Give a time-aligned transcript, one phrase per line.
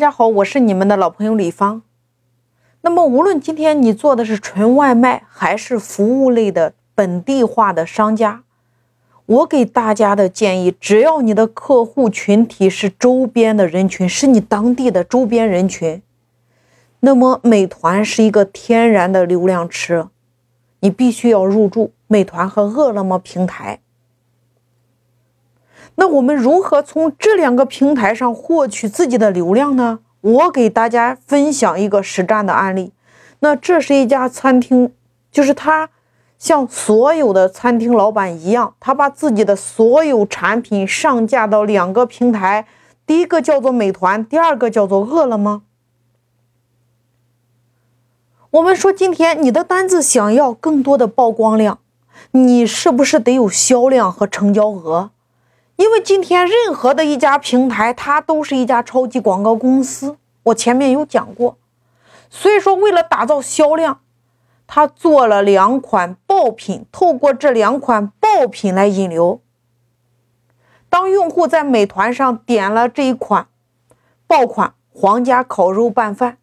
[0.00, 1.82] 大家好，我是你们的老朋友李芳。
[2.80, 8.42] 那么，无论今天你做的是纯外卖还是服务类的本地化的商家，
[9.26, 16.00] 我给大家的建议，只要你的客户群体是周边的人群，是你当地的周边人群，
[17.00, 20.06] 那么美团是一个天然的流量池，
[20.80, 23.80] 你必须要入驻美团和饿了么平台。
[26.00, 29.98] 那我们如何从这两个平台上获取自己的流量呢？
[30.22, 32.94] 我给大家分享一个实战的案例。
[33.40, 34.94] 那这是一家餐厅，
[35.30, 35.90] 就是他
[36.38, 42.66] 像所有的餐厅老板一样，他把自己的所有产品上架到两个平台，
[43.06, 45.60] 第一个叫做美团，第二个叫做饿了么。
[48.52, 51.80] 我们说，今天你的单子想要更多的曝光量，
[52.30, 55.10] 你是不是得有销量和成交额？
[55.80, 60.18] 因为今天任何的一家平台，它都是一家超级广告公司。
[60.42, 61.56] 我前面有讲过，
[62.28, 64.00] 所以说为了打造销量，
[64.66, 69.40] 他做了两款爆品，透过这两款爆品来引流。
[70.90, 73.46] 当用户在美团上点了这一款
[74.26, 76.36] 爆款皇家烤肉拌饭，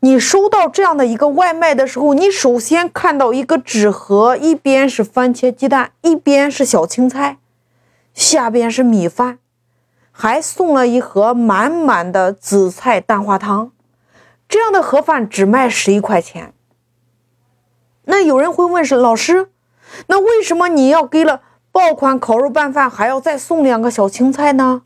[0.00, 7.36] 你收到这样的一个外卖的时候，你首先看到一个纸盒，一边是番茄鸡蛋，一边是小青菜。
[8.14, 9.38] 下边是米饭，
[10.10, 13.72] 还送了一盒满满的紫菜蛋花汤，
[14.48, 16.52] 这样的盒饭只卖十一块钱。
[18.04, 19.50] 那有人会问是老师，
[20.08, 24.82] 那为什么你要给了爆款烤肉拌饭还要再送两个小青菜呢？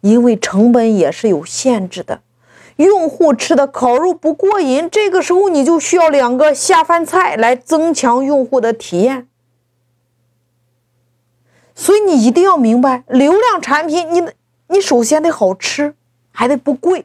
[0.00, 2.20] 因为成本也是有限制的，
[2.76, 9.28] 用户吃的烤肉不过瘾，这个时候你就需要两个下饭菜来增强用户的体验。
[11.84, 14.26] 所以你一定要明白，流量产品，你
[14.68, 15.94] 你首先得好吃，
[16.32, 17.04] 还得不贵。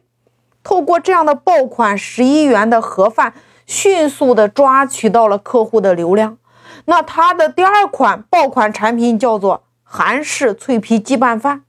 [0.63, 3.33] 透过这样的爆款十一元的盒饭，
[3.65, 6.37] 迅速的抓取到了客户的流量。
[6.85, 11.63] 那它的第二款爆款产品叫做韩式脆皮鸡拌饭。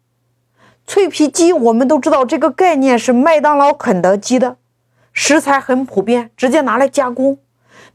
[0.87, 4.57] 脆皮鸡我们都知道，这个概念是麦当劳、肯德基的，
[5.13, 7.39] 食材很普遍，直接拿来加工。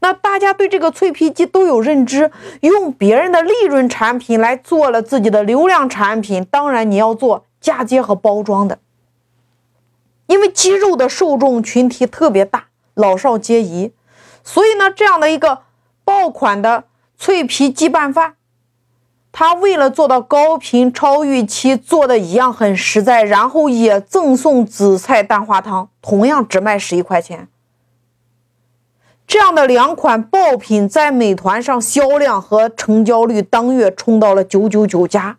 [0.00, 2.30] 那大家对这个脆皮鸡都有认知，
[2.60, 8.78] 用别人的利润产品来做了自己的流量产品，当然你要做嫁接和包装的，
[10.26, 13.92] 因为鸡肉的受众群体特别大，老少皆宜，
[14.44, 15.62] 所以呢，这样的一个
[16.04, 16.84] 爆款的
[17.18, 18.34] 脆皮鸡拌饭，
[19.32, 27.48] 它为了做到高频超预期，做的一样很实在，然后也赠送紫菜蛋花汤，同样只卖十一块钱。
[29.26, 35.38] 这样的两款爆品在美团上销量和成交率当月冲到了九九九加。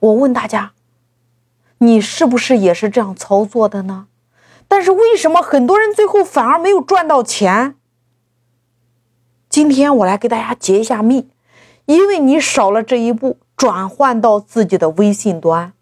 [0.00, 0.72] 我问大家，
[1.78, 4.08] 你是不是也是这样操作的呢？
[4.68, 7.74] 但是为什么很多人最后反而没有赚到钱？
[9.48, 11.30] 今天我来给大家解一下密，
[11.86, 15.72] 因为你少了这一步，转换到自己的微信端。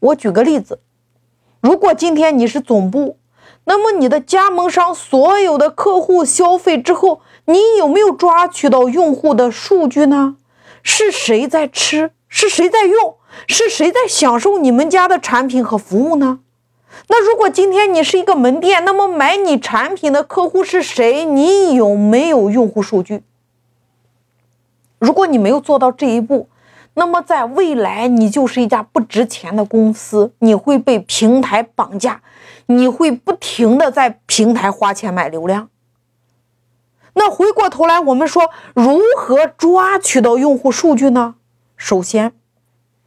[0.00, 0.80] 我举个例子，
[1.60, 3.18] 如果今天你是总部。
[3.68, 10.36] 那么你的加盟商所有的客户消费之后，你有没有抓取到用户的数据呢？
[10.82, 12.12] 是谁在吃？
[12.28, 13.16] 是谁在用？
[13.48, 16.38] 是谁在享受你们家的产品和服务呢？
[17.08, 21.24] 那如果今天你是一个门店，那么买你产品的客户是谁？
[21.24, 23.22] 你有没有用户数据？
[25.00, 26.48] 如果你没有做到这一步，
[26.94, 32.22] 那么在未来你就是一家不值钱的公司，你会被平台绑架。
[32.66, 35.68] 你会不停的在平台花钱买流量。
[37.14, 41.36] 那回过头来，我们说如何抓取到用户数据呢？
[41.76, 42.32] 首先，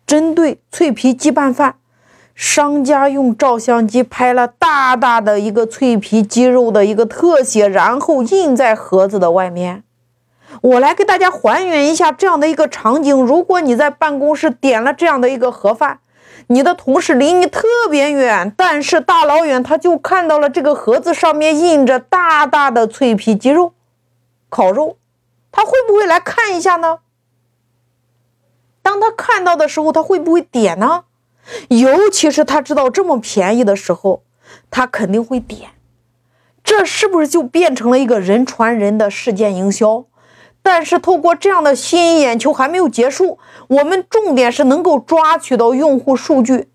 [0.08, 1.76] 针对脆皮鸡拌饭，
[2.34, 9.84] 商家用照相机拍了大大的一个脆皮鸡肉的一个特写，然后印在盒子的外面。
[10.62, 16.00] 我来给大家还原一下这样的一个场景：如果你在办公室点了这样的一个盒饭。
[16.52, 23.74] 你的同事离你特别远，但是大老远他就看到了这个盒子上面印着大大的脆皮鸡肉、
[24.50, 24.98] 烤肉，
[25.52, 27.00] 他会不会来看一下呢？
[28.82, 31.04] 当他看到的时候，他会不会点呢？
[31.68, 34.24] 尤其是他知道这么便宜的时候，
[34.72, 35.70] 他肯定会点。
[36.64, 40.06] 这是不是就变成了一个人传人的事件营销？
[40.62, 46.70] 但是透过这样的吸引眼球还没有结束，我们重点是能够抓取到用户数据。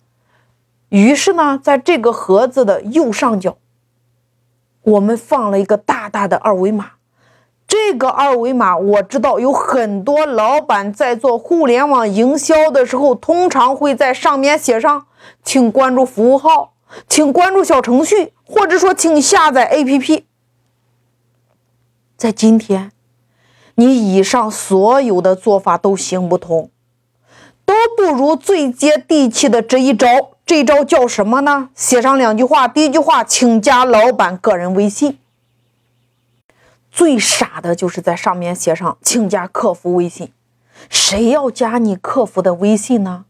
[0.88, 3.56] 于是呢，在这个盒子的右上角，
[4.82, 6.92] 我们放了一个大大的二维码。
[7.66, 15.06] 这个二维码，我知道有很多老板在做互联网营销的时候，通常会在上面写上
[15.42, 16.74] “请关注服务号
[17.08, 20.24] ”“请关注小程序”或者说“请下载 APP”。
[22.16, 22.92] 在今天，
[23.76, 26.70] 你以上所有的做法都行不通，
[27.64, 30.08] 都不如最接地气的这一招。
[30.46, 31.70] 这一招叫什么呢？
[31.74, 35.18] 写上两句话，第一句话，请加老板个人微信。
[36.92, 40.30] 最傻的就是在上面写上“请加客服微信”，
[40.90, 43.24] 谁要加你客服的微信呢？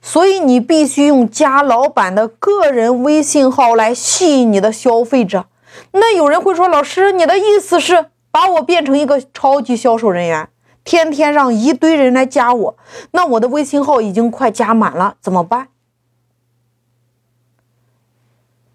[0.00, 5.44] 所以你必须用加老板的个人微信号来吸引你的消费者。
[5.92, 10.48] 那有人会说：“老师，你的意思是把我变成一个超级销售人员，
[10.82, 12.76] 天天让一堆人来加我？
[13.12, 15.68] 那我的微信号已经快加满了，怎么办？”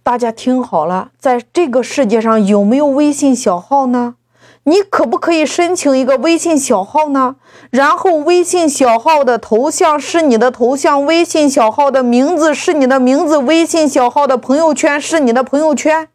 [0.02, 4.16] 大家听好了，在这个世界上有没有微信小号呢？
[4.64, 7.36] 你可不可以申请一个微信小号呢？
[7.70, 16.08] 然后微信小号的头像是你的头像，微信小号的名字是你的名字，微信小号的朋友圈是你的朋友圈。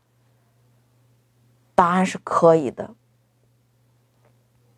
[1.74, 2.92] 答案是可以的。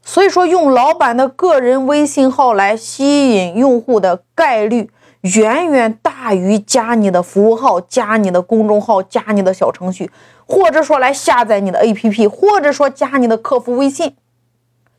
[0.08, 4.88] 所以说，用老板的个人微信号来吸引用户的概率。
[5.34, 10.08] 远远大于加你的服务号、加你的公众号、加你的小程序，
[10.46, 14.14] 或者说来下载你的 APP，或者说加你的客服微信。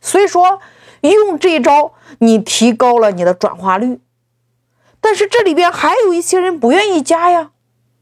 [0.01, 0.59] 所以说，
[1.00, 4.01] 用这招你提高了你的转化率。
[5.00, 7.51] 但是这里边还有一些人不愿意加呀，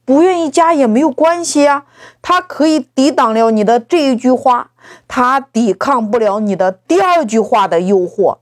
[0.06, 1.86] 不愿意加也没有关系啊，
[2.22, 4.72] 他可以抵挡了你的这一句话，
[5.08, 8.38] 他抵抗不了你的第二句话的诱惑。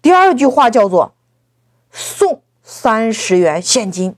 [0.00, 1.14] 第二句话叫做
[1.90, 2.42] 送。
[2.68, 4.16] 三十元现金。